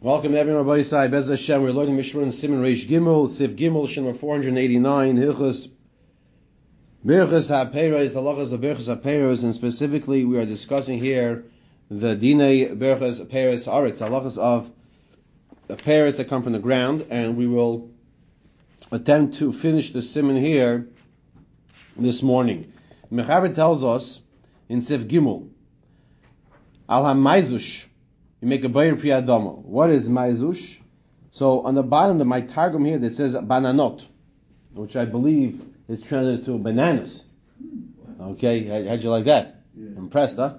[0.00, 1.60] Welcome everyone, Rabbi Yisai, Bez Hashem.
[1.60, 5.68] We're learning Mishmar Simon Reish Gimel, Sif Gimel, Shem 489, Hilchus,
[7.04, 11.46] Birchus HaPeiros, the Lachas of Birchus HaPeiros, and specifically we are discussing here
[11.90, 14.70] the Dine Birchus HaPeiros Aretz, the Lachas of
[15.66, 17.90] the Peiros that come from the ground, and we will
[18.92, 20.86] attempt to finish the Simon here
[21.96, 22.72] this morning.
[23.12, 24.20] Mechaber tells us
[24.68, 25.48] in Sif Gimel,
[26.88, 27.87] Al HaMaizush,
[28.40, 29.58] you make a bayir priyadama.
[29.58, 30.78] What is maizush?
[31.30, 34.04] So on the bottom of my targum here, that says bananot,
[34.72, 37.22] which I believe is translated to bananas.
[38.20, 39.62] Okay, how'd you like that?
[39.76, 39.96] Yeah.
[39.96, 40.58] Impressed, huh?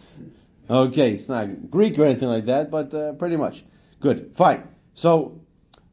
[0.70, 3.64] okay, it's not Greek or anything like that, but uh, pretty much.
[4.00, 4.68] Good, fine.
[4.94, 5.40] So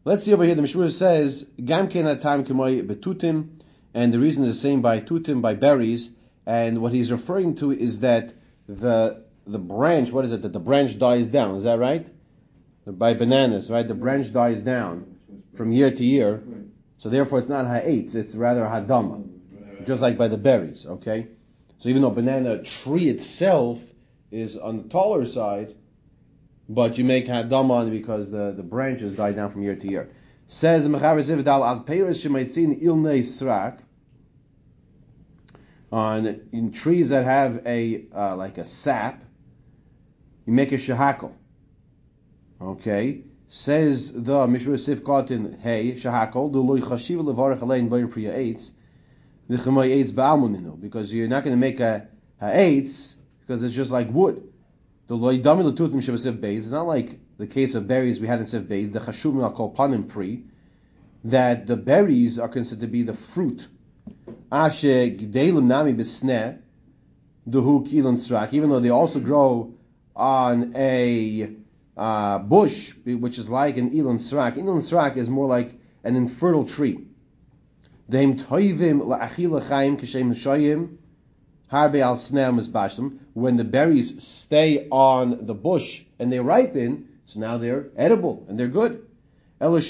[0.06, 0.56] let's see over here.
[0.56, 3.62] The Mishmur says gam kenatam kemoy betutim,
[3.94, 6.10] and the reason is the same by tutim by berries.
[6.46, 8.34] And what he's referring to is that
[8.68, 12.08] the the branch, what is it, that the branch dies down, is that right?
[12.86, 13.88] By bananas, right?
[13.88, 15.16] The branch dies down
[15.56, 16.44] from year to year.
[16.98, 19.28] So therefore it's not ha'etz, it's rather hadama.
[19.86, 21.28] Just like by the berries, okay?
[21.80, 23.82] So even though banana tree itself
[24.30, 25.76] is on the taller side,
[26.70, 30.10] but you make hadama because the, the branches die down from year to year.
[30.48, 33.80] Says Mechaber Zividal al Peiris Shemaitzin Ilnei Srak
[35.92, 39.24] on in trees that have a uh, like a sap,
[40.52, 41.32] you make a shahakal.
[42.62, 48.34] Okay, says the Mishra Sif Kotin, hey, shahakal, the loy chashiv levarach alein bayir priya
[48.34, 48.72] eitz,
[49.48, 52.06] the chemay eitz ba'almuninu, because you're not going to make a,
[52.42, 54.44] a eitz, because it's just like wood.
[55.08, 58.40] The loy dami letutim shavasif beis, it's not like the case of berries we had
[58.40, 60.44] in Sif beis, the chashuvim are called panim pri,
[61.24, 63.68] that the berries are considered to be the fruit.
[64.52, 66.60] Ashe gidelim nami besneh,
[67.50, 69.74] duhu kilon strak, even though they also grow
[70.22, 71.50] on a
[71.98, 74.56] uh, bush, which is like an Elon Srak.
[74.56, 77.08] Elon Srak is more like an infertile tree.
[78.08, 78.38] When
[83.58, 88.68] the berries stay on the bush and they ripen, so now they're edible and they're
[88.68, 89.04] good.
[89.60, 89.82] But the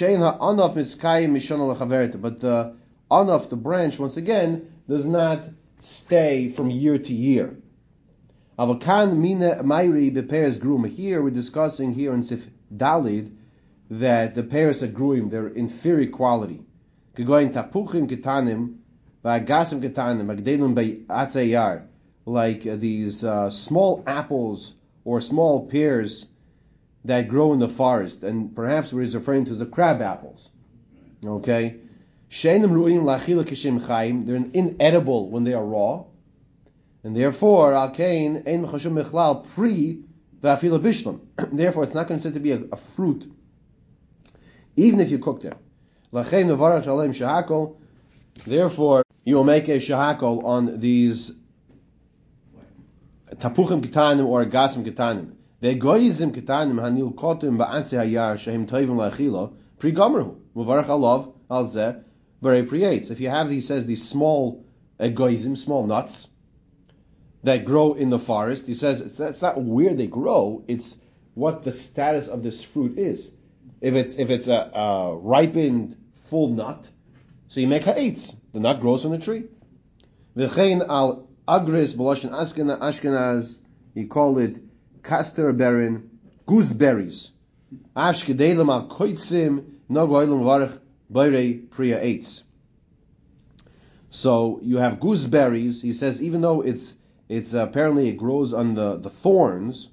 [3.11, 5.41] anaf, the branch, once again, does not
[5.81, 7.57] stay from year to year.
[8.59, 10.89] Avakan mina mairi beperes gruma.
[10.89, 12.45] Here we're discussing here in Sif
[12.75, 13.31] Dalid
[13.89, 16.61] that the pears are gruim, they're inferior quality.
[17.15, 18.77] Kegoin tapuchim ketanim,
[19.23, 21.83] va'agasim ketanim, agdelum be'atzayar,
[22.25, 24.73] like uh, these uh, small apples
[25.05, 26.25] or small pears
[27.05, 30.49] that grow in the forest, and perhaps he's referring to the crab apples.
[31.25, 31.77] Okay?
[32.29, 36.03] Sheinim ru'im lachila kishim chaim, they're inedible when they are raw.
[37.03, 40.01] And therefore, al kain ein mechashum mechlal pre
[40.43, 41.19] v'afila bishlam.
[41.51, 43.31] Therefore, it's not considered to be a, a, fruit,
[44.75, 45.57] even if you cooked it.
[46.13, 47.77] Shahakol.
[48.45, 51.31] Therefore, you will make a shahakol on these
[53.35, 55.33] tapuchim ketanim or gasim ketanim.
[55.61, 60.35] Ve'goyizim ketanim hanil kotim ba'atze hayar shehim toivim la'achila pri gomerhu.
[60.55, 62.03] Muvarach alav al zeh
[62.41, 63.09] very priates.
[63.09, 64.65] If you have these, says these small
[64.99, 66.27] egoism, small nuts,
[67.43, 68.67] that grow in the forest.
[68.67, 70.97] He says it's, it's not where they grow; it's
[71.33, 73.31] what the status of this fruit is.
[73.79, 75.97] If it's if it's a, a ripened
[76.29, 76.87] full nut,
[77.47, 78.35] so you make ha'etz.
[78.53, 79.45] The nut grows from the tree.
[80.35, 83.57] V'chein al agris b'loshen Ashkenaz,
[83.93, 86.07] he called it kasterberin,
[86.47, 87.31] gooseberries.
[87.95, 89.65] Ashkedelim al koitzim
[91.11, 92.23] varich priya.
[94.09, 95.81] So you have gooseberries.
[95.81, 96.93] He says even though it's
[97.31, 99.89] it's uh, apparently it grows on the, the thorns.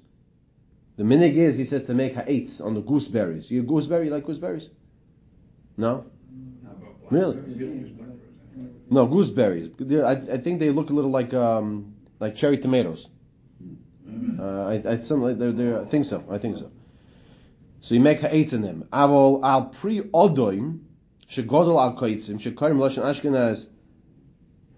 [0.97, 3.49] The minig is, he says, to make ha'etz on the gooseberries.
[3.49, 4.67] You gooseberry, like gooseberries?
[5.77, 6.05] No?
[7.09, 7.37] Really?
[8.89, 9.71] No, gooseberries.
[10.03, 13.07] I, I think they look a little like um, like cherry tomatoes.
[14.37, 16.25] Uh, I, I, some, they're, they're, I think so.
[16.29, 16.69] I think so.
[17.79, 18.83] So you make ha'etz in them.
[18.91, 20.79] Avol al pri odoim
[21.31, 23.67] shegodol al koitzim shekarim lashon ashkenaz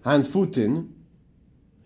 [0.04, 0.90] hanfutin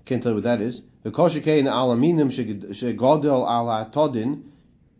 [0.06, 0.81] can't tell you what that is.
[1.03, 4.44] The koshikein alaminim shegodel ala todin.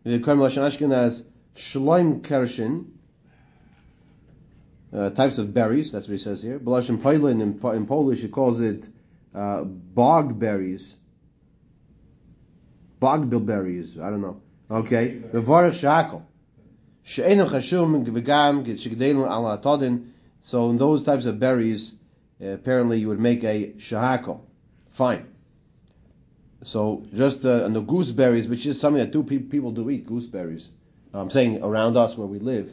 [0.03, 1.23] The Kerem Lashon Ashkenaz
[1.55, 2.91] shloim kershin.
[4.93, 6.59] Uh, types of berries, that's what he says here.
[6.59, 8.85] Poilin in, in Polish, he calls it
[9.35, 10.95] uh, bog berries.
[12.99, 14.41] Bog bilberries, I don't know.
[14.71, 15.19] Okay.
[15.19, 16.23] The Varech Shakal.
[17.03, 20.11] She'enu chashum v'gam shegdelin ala todin.
[20.41, 21.93] So in those types of berries,
[22.41, 24.41] uh, apparently you would make a shahakal.
[24.97, 25.27] Fine.
[26.63, 30.69] So just uh, the gooseberries, which is something that two pe- people do eat, gooseberries.
[31.13, 32.71] I'm saying around us where we live.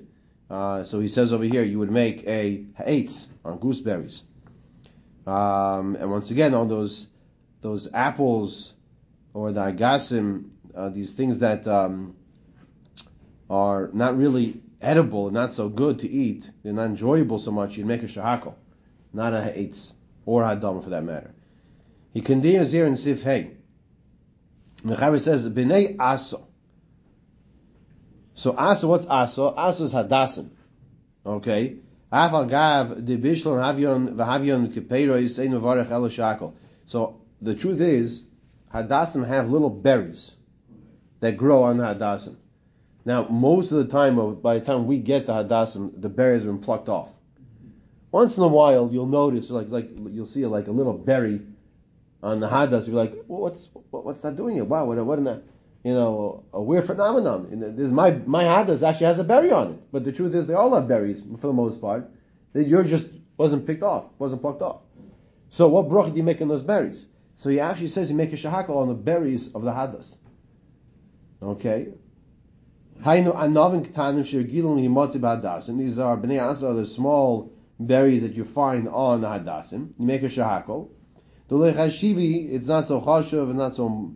[0.49, 4.23] Uh, so he says over here, you would make a ha'etz on gooseberries.
[5.27, 7.07] Um, and once again, on those
[7.61, 8.73] those apples
[9.35, 12.17] or the agasim, uh, these things that um,
[13.51, 17.87] are not really edible, not so good to eat, they're not enjoyable so much, you'd
[17.87, 18.55] make a shahakal,
[19.13, 19.93] not a ha'etz,
[20.27, 21.35] or a hadam for that matter.
[22.15, 23.51] He continues here in Sif Hey.
[24.85, 26.47] Mechaber says, B'nei aso.
[28.35, 29.55] So aso, what's aso?
[29.57, 30.51] Aso is hadasim.
[31.27, 31.77] Okay?
[32.13, 36.55] Afal gav, de havion, v'havion kipeiro yisein mevarech elo.
[36.87, 38.23] So, the truth is,
[38.73, 40.37] hadasim have little berries
[41.19, 42.37] that grow on the hadasim.
[43.05, 46.51] Now, most of the time, by the time we get to Hadassim, the berries have
[46.51, 47.11] been plucked off.
[48.11, 51.43] Once in a while, you'll notice, like, like you'll see like a little berry
[52.25, 52.87] on the Hadas.
[52.87, 54.65] You're like, well, what's what's that doing here?
[54.65, 55.43] Wow, what, what that?
[55.85, 57.49] You know, a weird phenomenon.
[57.53, 60.47] And this, my my Hadas actually has a berry on it, but the truth is,
[60.47, 62.11] they all have berries for the most part.
[62.55, 64.81] That yours just wasn't picked off, wasn't plucked off.
[65.51, 67.07] So, what bracha do you make on those berries?
[67.37, 70.17] So he actually says he make a shahakal on the berries of the Hadas.
[71.43, 71.89] Okay,
[75.19, 75.79] b'hadasim.
[75.79, 79.93] These are bnei asa, the small berries that you find on the hadasim.
[79.99, 80.89] You make a shahakol.
[81.49, 84.15] The lechashivi, it's not so chashuv and not so.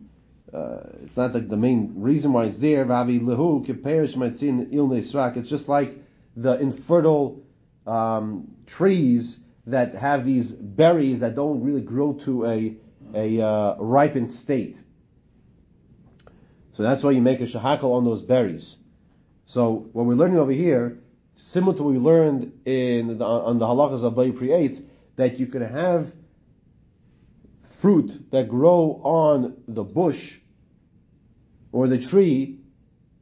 [0.51, 2.83] Uh, it's not like the main reason why it's there.
[2.85, 5.37] Vavi lehu kiperish maitzin il nesrak.
[5.37, 5.95] It's just like
[6.35, 7.43] the infertile
[7.85, 9.37] um, trees
[9.67, 12.75] that have these berries that don't really grow to a
[13.13, 14.81] a uh, ripened state.
[16.73, 18.75] So that's why you make a shahakal on those berries.
[19.45, 20.99] So what we're learning over here,
[21.35, 24.81] similar to what we learned in the, on the halachas of Bay creates,
[25.15, 26.11] that you can have
[27.81, 30.37] fruit that grow on the bush
[31.71, 32.59] or the tree,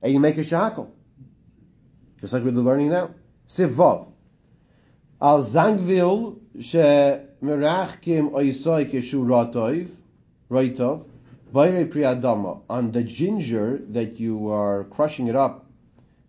[0.02, 0.90] and you make a shahakal.
[2.22, 3.12] Just like we're learning now.
[3.48, 4.12] Sivav.
[5.22, 9.90] Al zangvil she merachkim oisoy keshu ratov,
[10.50, 11.06] raitov,
[11.54, 15.66] Priyadama, on the ginger that you are crushing it up,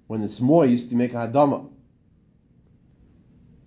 [0.07, 1.69] when it's moist, you make a hadama.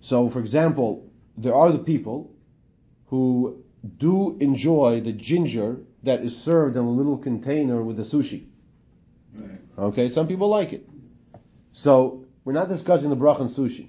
[0.00, 2.34] So, for example, there are the people
[3.06, 3.61] who
[3.96, 8.46] do enjoy the ginger that is served in a little container with the sushi.
[9.34, 9.58] Right.
[9.78, 10.88] Okay, some people like it.
[11.72, 13.88] So, we're not discussing the bracha on sushi.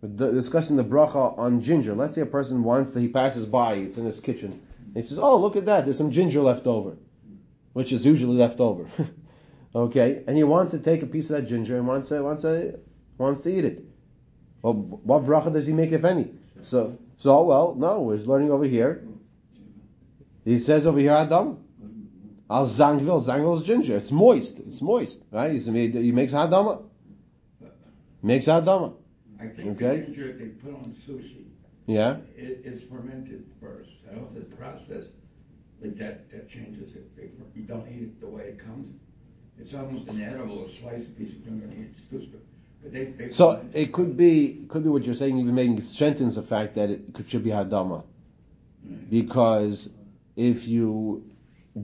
[0.00, 1.94] We're discussing the bracha on ginger.
[1.94, 4.60] Let's say a person wants that he passes by, it's in his kitchen
[4.94, 5.84] he says, "Oh, look at that!
[5.84, 6.96] There's some ginger left over,
[7.72, 8.86] which is usually left over."
[9.74, 12.42] okay, and he wants to take a piece of that ginger and wants to wants
[12.42, 12.78] to
[13.18, 13.84] wants to eat it.
[14.60, 16.30] Well, what bracha does he make, if any?
[16.62, 19.04] So, so well, no, we're learning over here.
[20.44, 21.58] He says over here, Adam.
[22.50, 23.96] Al zangvil, zangvil is ginger.
[23.96, 24.58] It's moist.
[24.58, 25.52] It's moist, right?
[25.52, 26.82] He makes hadama.
[28.22, 28.94] Makes hadama.
[29.40, 30.00] I think okay?
[30.00, 31.42] the ginger they put on sushi
[31.86, 32.16] yeah.
[32.36, 33.90] It, it's fermented first.
[34.08, 35.06] I don't know if the process
[35.80, 37.16] like that that changes it.
[37.16, 38.90] They, you don't eat it the way it comes.
[39.58, 40.66] It's almost inedible.
[40.66, 41.68] A sliced piece of ginger.
[41.70, 42.38] It's too
[42.82, 45.38] but they, they so it could be could be what you're saying.
[45.38, 48.04] Even maybe strengthens the fact that it could, should be hadama,
[48.84, 49.10] right.
[49.10, 49.90] because
[50.36, 51.30] if you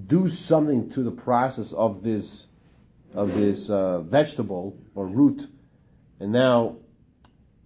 [0.07, 2.47] do something to the process of this
[3.15, 5.47] of this uh, vegetable or root,
[6.21, 6.77] and now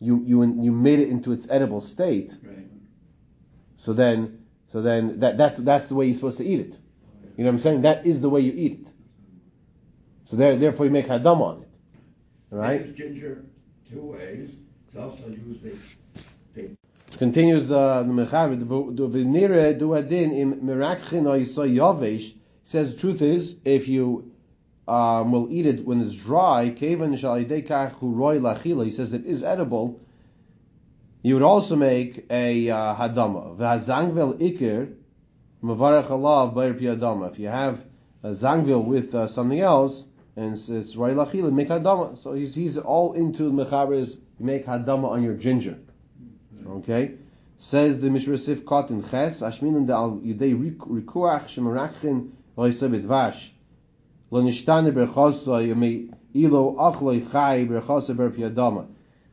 [0.01, 2.33] you you you made it into its edible state.
[2.43, 2.67] Right.
[3.79, 6.79] So then so then that that's that's the way you're supposed to eat it.
[7.37, 7.83] You know what I'm saying?
[7.83, 8.93] That is the way you eat it.
[10.27, 11.69] So there, therefore you make hadam on it.
[12.51, 12.95] Right?
[12.95, 13.45] ginger
[13.91, 14.51] two ways.
[14.89, 15.65] It's also used
[17.23, 22.35] Continues the the v'nire du adin im merakchin o yavesh.
[22.65, 24.33] Says the truth is if you
[24.89, 26.71] um, will eat it when it's dry.
[26.71, 27.13] Kevan
[28.85, 30.01] He says it is edible.
[31.23, 33.57] You would also make a uh, hadama.
[33.57, 34.93] V'hazangvel ikir
[35.63, 37.31] mavarech alav bayir piyadama.
[37.31, 37.85] If you have
[38.25, 42.19] a zangvel with uh, something else and it's, it's roy lachila, make hadama.
[42.19, 44.05] So he's he's all into mechaber
[44.41, 45.79] you make hadama on your ginger.
[46.67, 47.15] Okay.
[47.59, 53.53] Says the Mishra Sif Kotin Ches, Ashminim de al yidei rikuach shemarachin loisabit vash.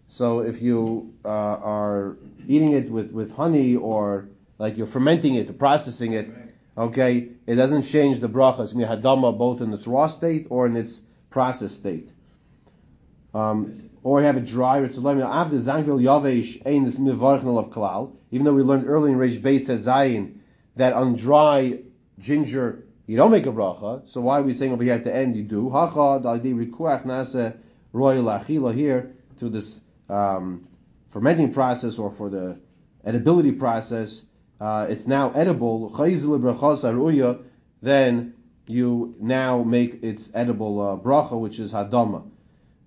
[0.10, 5.50] So if you uh, are eating it with, with honey or like you're fermenting it
[5.50, 6.30] or processing it,
[6.78, 8.66] okay, it doesn't change the bracha.
[8.66, 12.10] It's hadama both in its raw state or in its processed state.
[13.34, 18.16] Um, or have it dry, it's after zangil yavesh ein this mivarchnal of kalal.
[18.32, 20.36] Even though we learned earlier in Reish Beis Zayin
[20.76, 21.80] that on dry
[22.20, 25.16] ginger you don't make a bracha, so why are we saying over here at the
[25.16, 25.70] end you do?
[25.72, 27.58] Hacha daldi rikuach nase
[27.92, 29.80] royal achila here through this
[30.10, 30.68] um,
[31.10, 32.60] fermenting process or for the
[33.04, 34.22] edibility process,
[34.62, 35.90] uh, it's now edible.
[37.82, 38.34] Then
[38.68, 42.29] you now make its edible uh, bracha, which is hadama.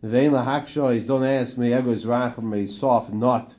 [0.05, 3.55] Vayna haksha is don't ask me, ego is a soft nut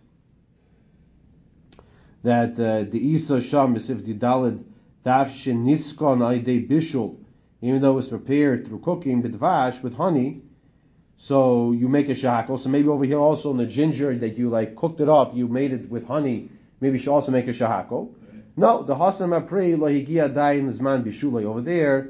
[2.24, 4.64] that uh, the Isa Sham Besif Didalid
[5.06, 7.18] Dafshin Niskon Aide Bishul,
[7.62, 10.42] even though it was prepared through cooking bidvash with honey,
[11.18, 12.60] so you make a shahakol.
[12.60, 15.48] So maybe over here also in the ginger that you like cooked it up, you
[15.48, 16.50] made it with honey.
[16.82, 18.14] Maybe you should also make a shahakol.
[18.58, 21.46] No, the hasam apri lohigia dain zman bishulay.
[21.46, 22.10] Over there,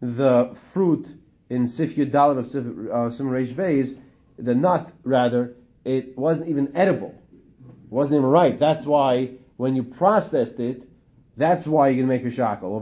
[0.00, 1.06] the fruit
[1.50, 3.08] in sifyu dalit of sim uh,
[3.54, 3.96] beis,
[4.38, 7.14] the nut rather, it wasn't even edible.
[7.60, 8.58] It wasn't even right.
[8.58, 10.82] That's why when you processed it,
[11.36, 12.80] that's why you can make a shackle.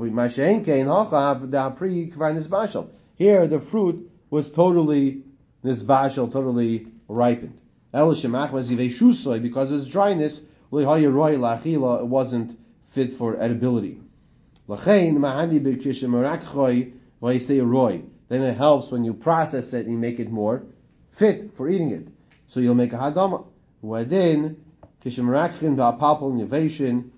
[3.16, 5.22] Here, the fruit was totally
[5.64, 7.60] nisbashal, totally ripened.
[7.92, 10.42] Because of its dryness,
[10.72, 12.58] it wasn't
[12.88, 14.00] fit for edibility.
[18.28, 20.62] Then it helps when you process it and you make it more
[21.12, 22.08] fit for eating it.
[22.48, 23.46] So you'll make a hadama.
[23.82, 24.56] Then
[25.04, 27.12] Kishimrakhin ba'apapal innovation.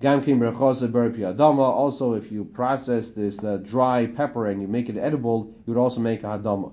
[0.00, 1.58] Gamkim berchosa adama.
[1.58, 5.80] Also, if you process this uh, dry pepper and you make it edible, you would
[5.80, 6.72] also make a hadama.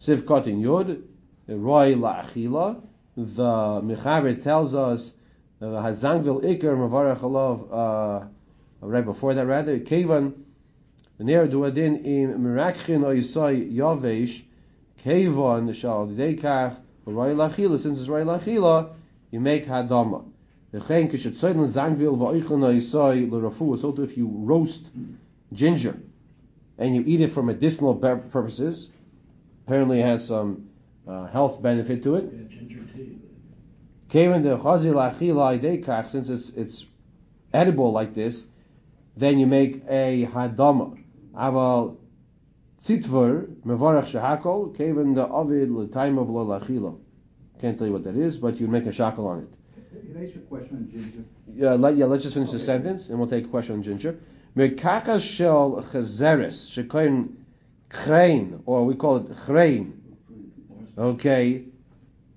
[0.00, 1.02] Siv kotin yud,
[1.48, 2.82] roy la'achila.
[3.16, 5.12] The Mechaber tells us
[5.62, 7.22] uh, Hazangvil Iker Mavarach
[7.72, 8.26] uh,
[8.82, 10.44] right before that rather, Kevan,
[11.18, 14.42] Ner Duadin im Mirakhin Oyisai Yavesh,
[15.02, 18.90] Kevan Shal Deikach, Roy Lachila, since it's Roy Lachila,
[19.30, 20.24] you make hadama.
[20.72, 20.82] So
[24.02, 24.86] if you roast
[25.52, 25.96] ginger
[26.76, 28.90] and you eat it for medicinal purposes,
[29.66, 30.68] apparently it has some
[31.06, 32.50] uh, health benefit to it.
[34.10, 36.84] Kayvan the khazi lahilah daykh since it's it's
[37.54, 38.44] edible like this,
[39.16, 40.98] then you make a hadama.
[41.36, 41.96] Aval
[42.82, 46.44] tzitver mevarach shehakol kevin the avid l'time of lo
[47.60, 49.48] can't tell you what that is, but you make a shackle on it.
[50.12, 51.24] Can I ask you a question on ginger?
[51.54, 52.58] Yeah, let, yeah, let's just finish okay.
[52.58, 54.18] the sentence, and we'll take a question on ginger.
[54.54, 57.34] Merkaka shel chazeres shekoin
[57.88, 59.92] chrein, or we call it chrein.
[60.98, 61.64] Okay,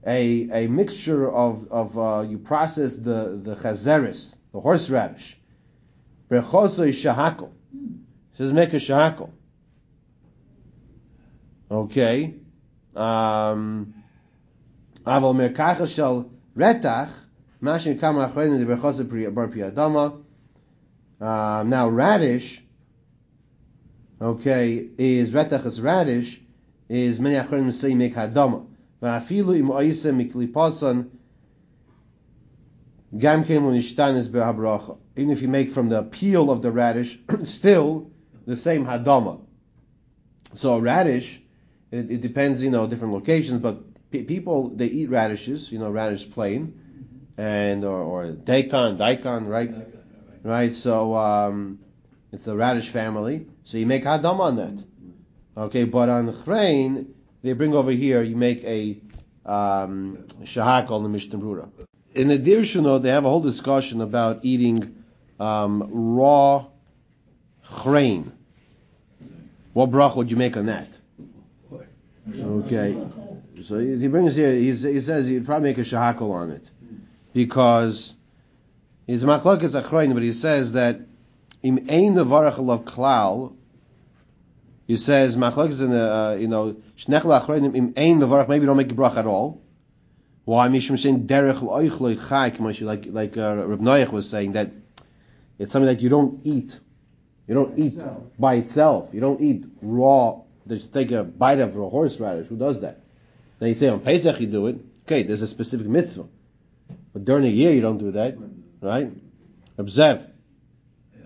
[0.05, 5.37] a a mixture of of uh, you process the the chazeres, the horseradish.
[6.29, 7.51] Brechosoi shahakol.
[8.39, 9.31] Says make a shahakol.
[11.69, 12.35] Okay.
[12.95, 13.93] Um,
[19.35, 20.23] bar piyadama.
[21.19, 22.63] Um, now radish,
[24.21, 26.39] okay, is retach is radish,
[26.87, 28.15] is many achrein say make
[34.29, 34.97] behabracha.
[35.17, 38.11] Even if you make from the peel of the radish, still
[38.49, 39.39] the same hadama.
[40.55, 41.39] So radish,
[41.91, 43.77] it, it, depends, you know, different locations, but
[44.09, 46.73] people they eat radishes, you know, radish plain,
[47.37, 49.69] and or, or daikon, daikon, right?
[50.43, 50.73] Right.
[50.73, 51.79] So um,
[52.31, 53.45] it's a radish family.
[53.65, 54.83] So you make hadam on that.
[55.55, 57.13] Okay, but on chrein
[57.43, 58.99] they bring over here you make a
[59.45, 61.69] um, shahak on the Mishnah Brura.
[62.15, 65.03] In the Dirshuno, they have a whole discussion about eating
[65.39, 66.65] um, raw
[67.63, 68.31] chrein.
[69.79, 70.89] What brach would you make on that?
[72.29, 73.01] Okay.
[73.63, 76.69] So he brings here, he says he'd probably make a shahakal on it.
[77.31, 78.13] Because
[79.07, 80.99] he's machlokes achroin, but he says that
[81.63, 83.55] im ein nevarach alav klal,
[84.85, 88.75] he says machlokes in the, uh, you know, shnechel achroin im ein nevarach, maybe don't
[88.75, 89.61] make a brach at all.
[90.43, 90.67] Why?
[90.67, 92.51] Mishum saying derech loichloi chai,
[92.83, 94.71] like, like uh, Reb Noach was saying, that
[95.57, 96.77] it's something that you don't eat.
[97.49, 98.23] You don't eat itself.
[98.37, 99.09] by itself.
[99.11, 102.47] You don't eat raw, just take a bite of a horseradish.
[102.47, 103.01] Who does that?
[103.57, 104.77] Then you say on Pesach you do it.
[105.07, 106.27] Okay, there's a specific mitzvah.
[107.11, 108.37] But during the year you don't do that,
[108.81, 109.11] right?
[109.79, 110.27] Observe.
[111.17, 111.25] Yeah.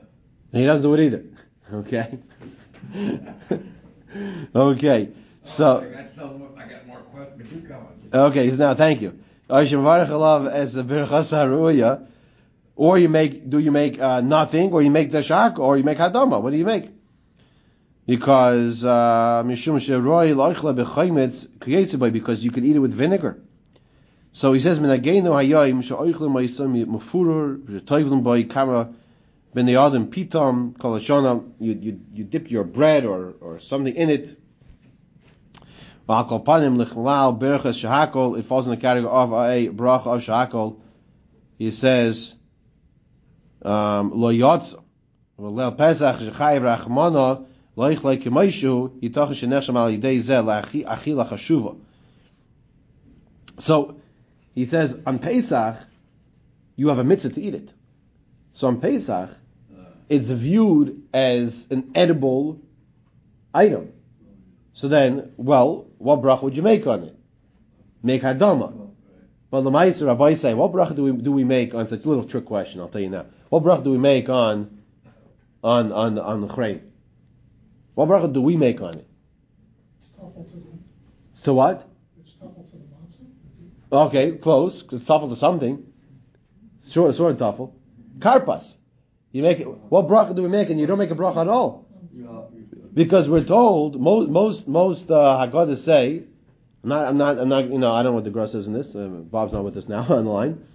[0.58, 1.26] He doesn't do it either.
[1.74, 2.20] Okay.
[4.56, 5.10] okay.
[5.44, 5.80] So.
[5.80, 7.68] I got, some, I got more questions.
[8.14, 8.52] Okay.
[8.52, 9.18] Now, thank you.
[9.50, 9.78] As a
[12.76, 15.98] or you make, do you make uh, nothing, or you make the or you make
[15.98, 16.42] hadama?
[16.42, 16.90] What do you make?
[18.06, 19.88] because uh, because
[22.44, 23.42] you can eat it with vinegar.
[24.34, 24.90] So he says ben
[29.70, 31.52] adam pitam kolashona.
[31.60, 34.40] You you you dip your bread or or something in it.
[36.06, 36.26] It falls
[36.66, 36.78] in
[38.72, 40.76] the category of a bracha of shahakol.
[41.58, 42.34] He says,
[43.64, 44.84] Um, lo yotza,
[45.38, 46.64] Lel Pesach shechayiv
[47.76, 51.78] al yidei.
[53.60, 53.96] So
[54.54, 55.78] he says on Pesach
[56.76, 57.70] you have a mitzvah to eat it.
[58.54, 59.30] So on Pesach
[60.10, 62.60] it's viewed as an edible
[63.54, 63.94] item.
[64.74, 67.16] So then, well, what bracha would you make on it?
[68.02, 68.90] Make hadama.
[69.50, 72.26] But the Rabbi say, what bracha do we do we make on such a little
[72.26, 72.82] trick question?
[72.82, 73.26] I'll tell you now.
[73.54, 74.82] What bracha do we make on
[75.64, 76.82] on on on the chrein?
[77.94, 79.08] What bracha do we make on it?
[81.36, 81.88] So what?
[83.92, 84.84] Okay, close.
[84.92, 85.86] It's tuffle to something.
[86.90, 87.74] Short, short tuffle.
[88.18, 88.74] Karpas.
[89.32, 89.68] You make it.
[89.68, 91.88] What bracha do we make, and you don't make a bracha at all?
[92.92, 96.24] Because we're told most most most uh, say.
[96.82, 98.66] I'm not, I'm not, I'm not, you know, I don't know what the Gra says
[98.66, 98.96] in this.
[98.96, 100.66] Uh, Bob's not with us now on the line.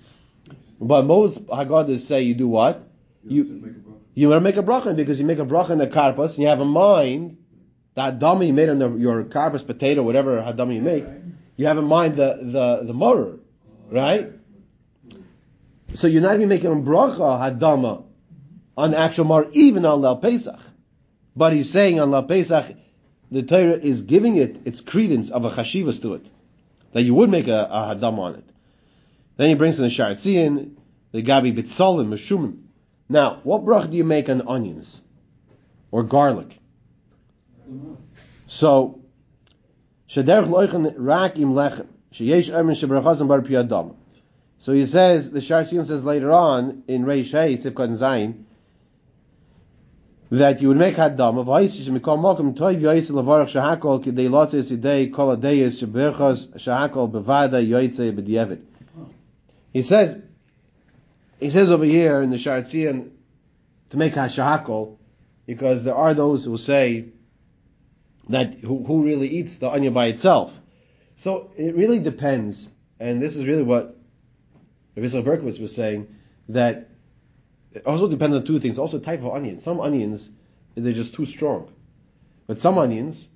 [0.80, 2.88] But most Haggadahs say you do what?
[3.24, 3.74] You,
[4.14, 6.38] you want to make a bracha because you make a bracha in the karpas and
[6.38, 7.38] you have a mind
[7.94, 11.04] that dummy you made on the, your karpas potato, whatever hadami you make.
[11.56, 13.40] You have in mind the the the morer,
[13.90, 14.30] right?
[15.94, 18.04] So you're not even making a bracha hadama
[18.76, 20.60] on actual mar, even on La Pesach.
[21.34, 22.76] But he's saying on La Pesach,
[23.30, 26.26] the Torah is giving it its credence of a chashivas to it,
[26.92, 28.44] that you would make a, a hadam on it.
[29.38, 30.72] Then he brings in the Shaar HaTziyun,
[31.12, 32.58] the gabi bitzalim, meshumim.
[33.08, 35.00] Now, what brach do you make on onions
[35.92, 36.58] or garlic?
[38.48, 39.00] So,
[40.10, 43.94] shederch loichen rak im lechem sheyesh emin shebrachazim bar piyadam.
[44.58, 48.44] So he says the Shaar HaTziyun says later on in Reish Hey Tzivkot Zayin
[50.30, 54.76] that you would make hadam of ha'isish mikol malkum toiv yoyis levarach shahakol kidei lotzes
[54.76, 58.60] idei kol adeyes sheberchas shahakol bevada yoytze b'diavad.
[59.72, 60.20] He says,
[61.38, 63.10] he says over here in the Shaar HaTziyun
[63.90, 64.96] to make hashahakol
[65.46, 67.06] because there are those who say
[68.28, 70.58] that who, who really eats the onion by itself.
[71.14, 72.68] So it really depends,
[73.00, 73.96] and this is really what
[74.94, 76.14] Rabbi Berkowitz was saying
[76.48, 76.90] that
[77.72, 78.78] it also depends on two things.
[78.78, 79.60] Also, type of onion.
[79.60, 80.28] Some onions
[80.74, 81.72] they're just too strong,
[82.46, 83.26] but some onions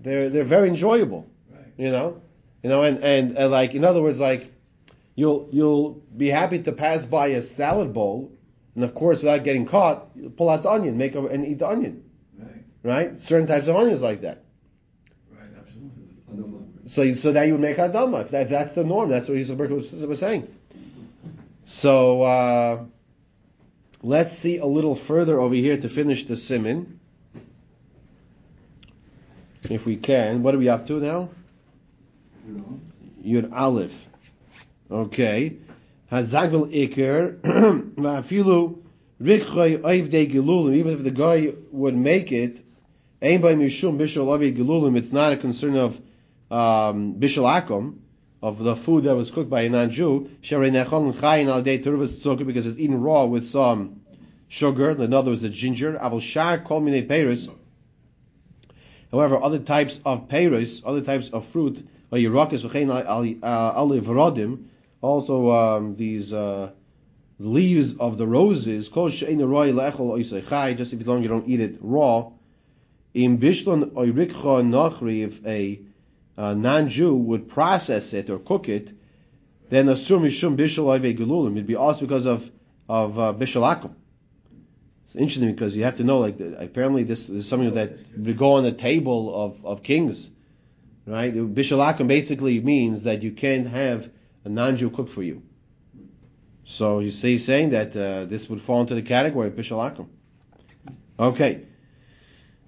[0.00, 1.28] they're they're very enjoyable.
[1.50, 1.72] Right.
[1.76, 2.22] You know,
[2.62, 4.52] you know, and, and and like in other words, like
[5.16, 8.32] you'll you'll be happy to pass by a salad bowl,
[8.76, 11.68] and of course, without getting caught, pull out the onion, make a, and eat the
[11.68, 12.04] onion.
[12.38, 13.20] Right, Right?
[13.20, 14.44] Certain types of onions like that.
[15.32, 16.88] right, absolutely.
[16.88, 18.20] So, so that you would make hadama.
[18.20, 20.46] If, that, if that's the norm, that's what Yisrael was, was saying.
[21.64, 22.84] So, uh,
[24.02, 27.00] let's see a little further over here to finish the simin.
[29.68, 30.44] If we can.
[30.44, 31.30] What are we up to now?
[33.24, 34.05] Yud Aleph.
[34.90, 35.56] Okay.
[36.10, 37.40] Hazagel Iker.
[37.94, 38.78] Vafilu
[39.20, 40.74] Rikchoy Oivdei Gelulim.
[40.76, 42.62] Even if the guy would make it,
[43.22, 45.96] Ein by Mishum Bishul Avi Gelulim, it's not a concern of
[46.50, 47.98] um, Bishul Akum,
[48.42, 52.12] of the food that was cooked by a non-Jew, Sherei Nechol Chayin Al Dei Turvas
[52.12, 54.02] Tzokah, because it's eaten raw with some
[54.48, 57.50] sugar, in other words, the ginger, Avol Shar Kol Minei Peiros.
[59.10, 64.64] However, other types of peiros, other types of fruit, or Yerakis V'chein Aliv Rodim,
[65.06, 66.70] also um, these uh,
[67.38, 72.30] leaves of the roses, just if you don't, you don't eat it raw.
[73.14, 75.80] In Bishlon Oirikcha Nachri, if a
[76.36, 78.90] uh, non-Jew would process it or cook it,
[79.70, 81.52] then assume Mishum Bishul Oive Gelulim.
[81.52, 82.50] It'd be also because of
[82.88, 83.92] of uh, Bishul Akum.
[85.06, 88.54] It's interesting because you have to know, like, apparently this is something that would go
[88.54, 90.28] on the table of, of kings,
[91.06, 91.34] right?
[91.34, 94.08] Bishul Akum basically means that you can't have
[94.46, 95.42] a non-Jew cook for you.
[96.64, 100.08] So you see, saying that uh, this would fall into the category of Bishul Akum.
[101.18, 101.62] Okay.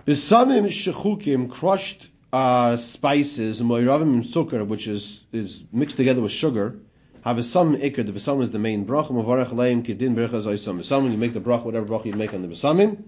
[0.05, 6.81] Besamim shechukim, crushed uh, spices, moiravim sukkar, which is, is mixed together with sugar,
[7.23, 8.05] have some ikr.
[8.05, 9.11] The besamim is the main bracha.
[9.11, 10.81] Mavarach leim kedin berachas oisam.
[10.81, 13.03] Besamim, you make the bracha, whatever bracha you make on the besamim.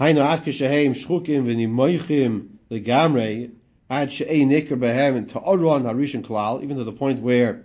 [0.00, 3.50] Hainu achke sheheim shchukim v'nimoichim legamrei
[3.88, 7.62] ad she'ei nikr behem and ta'oron harishon klal, even to the point where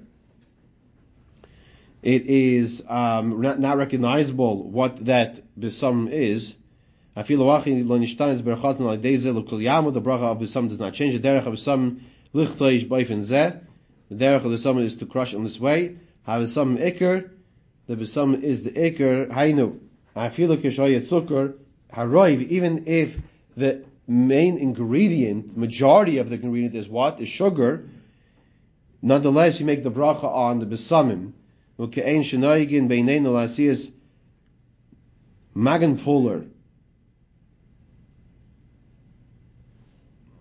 [2.04, 6.56] it is um, not, not recognizable what that besam is.
[7.16, 7.92] The bracha
[10.24, 11.14] of besam does not change.
[11.14, 12.02] The derech of besam
[12.34, 13.60] lichtoish boifin zeh.
[14.10, 15.98] The derech of the besam is to crush in this way.
[16.24, 17.30] Have besam ikr.
[17.88, 19.30] The besam is the ikr.
[19.30, 19.78] Hainu.
[20.16, 21.56] Afilu kishoyet zucker.
[21.94, 22.48] Haroiv.
[22.48, 23.20] Even if
[23.56, 27.22] the main ingredient, majority of the ingredient is what?
[27.22, 27.90] Is sugar.
[29.02, 31.32] Nonetheless, you make the bracha on the besamim.
[31.80, 33.92] Uke'ein shenoigin beinein lasiyas
[35.56, 36.44] magen fuller.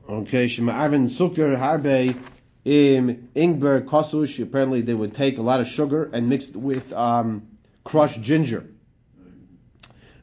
[0.08, 2.16] Okay, shema arvin sukkar harbe
[2.64, 4.42] im ingber kosush.
[4.42, 7.46] Apparently, they would take a lot of sugar and mix it with um,
[7.84, 8.66] crushed ginger.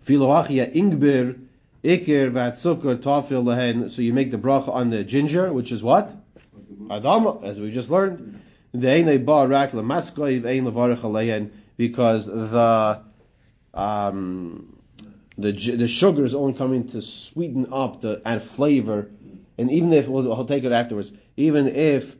[0.05, 1.46] Filoachia ingber
[1.87, 2.31] ikir
[3.43, 3.89] lehen.
[3.89, 6.11] So you make the bracha on the ginger, which is what?
[6.87, 8.41] Adama, as we just learned.
[8.73, 13.01] The ein bar rak lemaskoiv ein levarach alehen because the
[13.73, 14.77] um,
[15.37, 19.09] the the sugar is only coming to sweeten up the add flavor,
[19.57, 22.15] and even if we'll, I'll take it afterwards, even if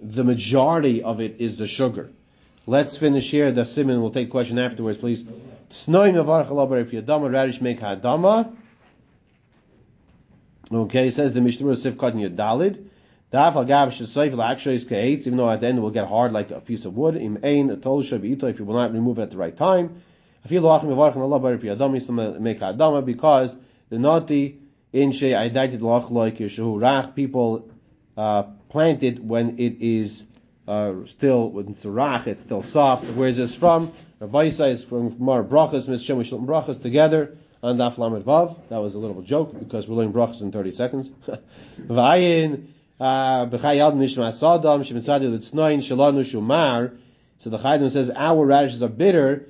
[0.00, 2.10] the majority of it is the sugar.
[2.66, 3.52] Let's finish here.
[3.52, 5.22] The simon will take question afterwards, please.
[5.22, 6.00] Radish
[7.60, 8.56] make hadama.
[10.72, 12.88] Okay, says the Mishnah Sif Katan Yadalid.
[13.32, 16.50] Daf agav shesayv la'akshay kaetz, even though at the end it will get hard like
[16.50, 17.16] a piece of wood.
[17.16, 20.02] Im ein a tol ito if you will not remove it at the right time.
[20.44, 23.54] I feel loachim mevarach Allah bar piyadama yislam make hadama because
[23.90, 24.58] the nati
[24.92, 27.70] in shei aidated loch like yeshu rach people
[28.16, 30.24] uh, plant it when it is
[30.66, 33.04] uh, still when it's rach, it's still soft.
[33.04, 33.92] Where is this from?
[34.18, 38.56] Rabbi is from Mar Brachas, Mishem Shilton Brachas together on Daf Lamed Vav.
[38.68, 41.08] That was a little joke because we're learning brachas in 30 seconds.
[41.80, 42.66] Vayin
[43.00, 46.96] b'chayad nishma sadam shemitzadi litznoin shalanu shumar.
[47.38, 49.48] So the Chaydim says our radishes are bitter.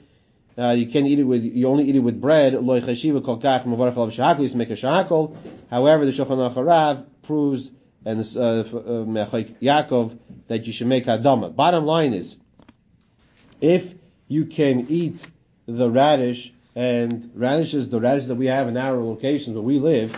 [0.58, 2.54] Uh, you can't eat it with, you only eat it with bread.
[2.54, 5.36] Loy chashiva kol kach mavarach alav shahakol, you make a shahakol.
[5.70, 7.70] However, the Shulchan Aruch proves
[8.06, 10.16] and uh, Yaakov
[10.46, 11.54] that you should make hadama.
[11.54, 12.36] Bottom line is,
[13.60, 13.92] if
[14.28, 15.26] you can eat
[15.66, 20.16] the radish and radishes, the radishes that we have in our locations where we live,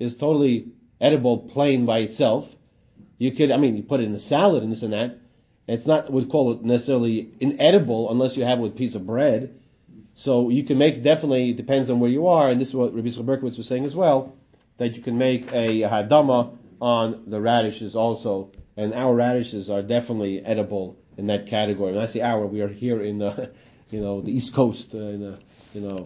[0.00, 0.66] is totally
[1.00, 2.52] edible plain by itself.
[3.18, 5.20] You could, I mean, you put it in a salad and this and that.
[5.68, 9.06] It's not, would call it necessarily inedible unless you have it with a piece of
[9.06, 9.54] bread.
[10.14, 12.94] So you can make, definitely, it depends on where you are, and this is what
[12.94, 14.34] Rabbi Berkowitz was saying as well,
[14.78, 20.44] that you can make a hadama on the radishes also, and our radishes are definitely
[20.44, 21.92] edible in that category.
[21.92, 23.52] When I say our, we are here in the,
[23.90, 25.38] you know, the East Coast, uh, in the,
[25.74, 26.04] you know,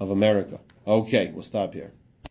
[0.00, 0.58] of America.
[0.86, 1.92] Okay, we'll stop here.